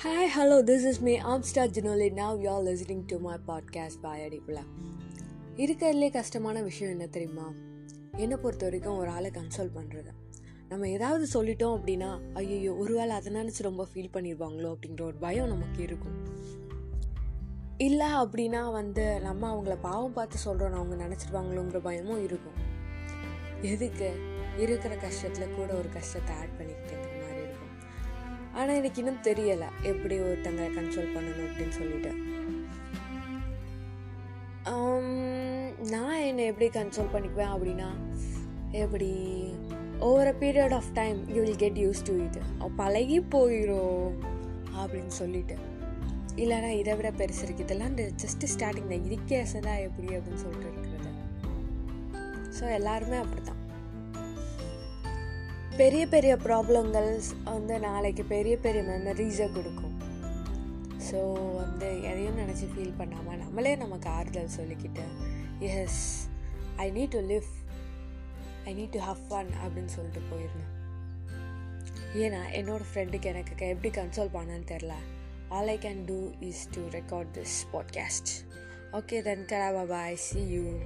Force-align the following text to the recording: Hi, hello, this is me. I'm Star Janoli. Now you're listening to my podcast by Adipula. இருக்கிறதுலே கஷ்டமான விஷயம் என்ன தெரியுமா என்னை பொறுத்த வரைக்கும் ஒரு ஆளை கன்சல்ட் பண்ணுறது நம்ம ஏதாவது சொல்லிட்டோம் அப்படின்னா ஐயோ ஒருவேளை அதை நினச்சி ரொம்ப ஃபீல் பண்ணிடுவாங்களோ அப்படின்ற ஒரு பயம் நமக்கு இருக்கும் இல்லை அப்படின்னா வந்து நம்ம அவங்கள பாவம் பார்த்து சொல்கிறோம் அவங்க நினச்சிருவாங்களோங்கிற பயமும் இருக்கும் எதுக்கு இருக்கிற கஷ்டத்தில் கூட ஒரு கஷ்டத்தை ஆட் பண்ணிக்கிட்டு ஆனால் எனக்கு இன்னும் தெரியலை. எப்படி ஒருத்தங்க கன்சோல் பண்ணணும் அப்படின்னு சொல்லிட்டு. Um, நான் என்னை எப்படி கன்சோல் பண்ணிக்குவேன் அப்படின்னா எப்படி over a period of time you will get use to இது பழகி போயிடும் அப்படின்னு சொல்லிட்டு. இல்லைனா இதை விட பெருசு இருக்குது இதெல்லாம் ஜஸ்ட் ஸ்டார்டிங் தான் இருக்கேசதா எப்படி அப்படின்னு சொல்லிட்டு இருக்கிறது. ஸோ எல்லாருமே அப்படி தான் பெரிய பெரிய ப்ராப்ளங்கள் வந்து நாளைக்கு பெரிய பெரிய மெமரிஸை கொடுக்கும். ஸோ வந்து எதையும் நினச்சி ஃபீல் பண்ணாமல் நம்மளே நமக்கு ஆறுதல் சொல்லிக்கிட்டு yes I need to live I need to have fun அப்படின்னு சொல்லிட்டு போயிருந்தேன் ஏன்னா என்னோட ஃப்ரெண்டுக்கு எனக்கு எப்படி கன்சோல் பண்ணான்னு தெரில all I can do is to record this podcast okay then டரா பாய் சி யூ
Hi, 0.00 0.26
hello, 0.26 0.62
this 0.62 0.84
is 0.84 1.02
me. 1.02 1.20
I'm 1.20 1.42
Star 1.42 1.68
Janoli. 1.68 2.14
Now 2.14 2.34
you're 2.34 2.60
listening 2.60 3.06
to 3.06 3.18
my 3.18 3.36
podcast 3.48 3.96
by 4.02 4.14
Adipula. 4.18 4.62
இருக்கிறதுலே 5.56 6.10
கஷ்டமான 6.10 6.62
விஷயம் 6.62 6.92
என்ன 6.92 7.06
தெரியுமா 7.06 7.52
என்னை 8.16 8.36
பொறுத்த 8.36 8.64
வரைக்கும் 8.64 8.96
ஒரு 8.96 9.10
ஆளை 9.10 9.30
கன்சல்ட் 9.30 9.74
பண்ணுறது 9.74 10.12
நம்ம 10.68 10.88
ஏதாவது 10.88 11.26
சொல்லிட்டோம் 11.32 11.74
அப்படின்னா 11.76 12.18
ஐயோ 12.34 12.72
ஒருவேளை 12.74 13.16
அதை 13.16 13.34
நினச்சி 13.34 13.62
ரொம்ப 13.62 13.86
ஃபீல் 13.94 14.12
பண்ணிடுவாங்களோ 14.12 14.76
அப்படின்ற 14.76 15.00
ஒரு 15.00 15.14
பயம் 15.14 15.48
நமக்கு 15.48 15.82
இருக்கும் 15.82 16.16
இல்லை 17.76 18.06
அப்படின்னா 18.06 18.72
வந்து 18.72 19.20
நம்ம 19.20 19.54
அவங்கள 19.54 19.76
பாவம் 19.80 20.12
பார்த்து 20.12 20.38
சொல்கிறோம் 20.38 20.72
அவங்க 20.72 21.04
நினச்சிருவாங்களோங்கிற 21.04 21.78
பயமும் 21.78 22.24
இருக்கும் 22.24 22.58
எதுக்கு 23.60 24.10
இருக்கிற 24.58 24.94
கஷ்டத்தில் 24.94 25.56
கூட 25.56 25.72
ஒரு 25.72 25.88
கஷ்டத்தை 25.88 26.36
ஆட் 26.36 26.56
பண்ணிக்கிட்டு 26.56 27.19
ஆனால் 28.60 28.78
எனக்கு 28.80 29.00
இன்னும் 29.02 29.22
தெரியலை. 29.28 29.68
எப்படி 29.92 30.16
ஒருத்தங்க 30.28 30.64
கன்சோல் 30.78 31.14
பண்ணணும் 31.16 31.48
அப்படின்னு 31.48 31.76
சொல்லிட்டு. 31.80 32.12
Um, 34.72 35.06
நான் 35.92 36.24
என்னை 36.28 36.42
எப்படி 36.50 36.66
கன்சோல் 36.78 37.12
பண்ணிக்குவேன் 37.12 37.52
அப்படின்னா 37.52 37.88
எப்படி 38.82 39.08
over 40.08 40.30
a 40.32 40.34
period 40.42 40.74
of 40.78 40.90
time 40.98 41.18
you 41.34 41.38
will 41.44 41.60
get 41.62 41.78
use 41.84 42.02
to 42.08 42.14
இது 42.26 42.40
பழகி 42.80 43.18
போயிடும் 43.34 44.10
அப்படின்னு 44.80 45.12
சொல்லிட்டு. 45.20 45.56
இல்லைனா 46.42 46.70
இதை 46.80 46.92
விட 46.98 47.08
பெருசு 47.20 47.42
இருக்குது 47.46 47.66
இதெல்லாம் 47.68 47.96
ஜஸ்ட் 48.24 48.46
ஸ்டார்டிங் 48.54 48.90
தான் 48.92 49.06
இருக்கேசதா 49.08 49.74
எப்படி 49.86 50.08
அப்படின்னு 50.18 50.42
சொல்லிட்டு 50.44 50.68
இருக்கிறது. 50.70 51.10
ஸோ 52.58 52.64
எல்லாருமே 52.78 53.18
அப்படி 53.24 53.42
தான் 53.48 53.59
பெரிய 55.76 56.06
பெரிய 56.06 56.36
ப்ராப்ளங்கள் 56.36 57.20
வந்து 57.44 57.80
நாளைக்கு 57.80 58.24
பெரிய 58.24 58.58
பெரிய 58.58 58.82
மெமரிஸை 58.82 59.52
கொடுக்கும். 59.52 59.98
ஸோ 61.12 61.32
வந்து 61.56 62.02
எதையும் 62.02 62.38
நினச்சி 62.38 62.66
ஃபீல் 62.74 62.96
பண்ணாமல் 62.96 63.38
நம்மளே 63.38 63.76
நமக்கு 63.76 64.08
ஆறுதல் 64.08 64.54
சொல்லிக்கிட்டு 64.56 65.02
yes 65.58 66.28
I 66.76 66.90
need 66.90 67.08
to 67.08 67.20
live 67.20 67.44
I 68.64 68.74
need 68.74 68.90
to 68.90 68.98
have 68.98 69.18
fun 69.30 69.50
அப்படின்னு 69.64 69.86
சொல்லிட்டு 69.86 70.20
போயிருந்தேன் 70.30 70.76
ஏன்னா 72.14 72.40
என்னோட 72.52 72.80
ஃப்ரெண்டுக்கு 72.94 73.24
எனக்கு 73.24 73.66
எப்படி 73.66 74.00
கன்சோல் 74.00 74.28
பண்ணான்னு 74.32 74.68
தெரில 74.68 74.92
all 75.48 75.68
I 75.68 75.78
can 75.78 76.04
do 76.04 76.30
is 76.40 76.68
to 76.74 76.88
record 76.88 77.26
this 77.32 77.66
podcast 77.72 78.28
okay 78.92 79.22
then 79.22 79.44
டரா 79.44 79.86
பாய் 79.86 80.16
சி 80.16 80.38
யூ 80.38 80.78